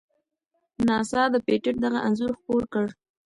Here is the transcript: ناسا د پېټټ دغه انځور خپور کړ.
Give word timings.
ناسا 0.87 1.23
د 1.33 1.35
پېټټ 1.45 1.75
دغه 1.85 1.99
انځور 2.07 2.31
خپور 2.39 2.63
کړ. 2.73 2.85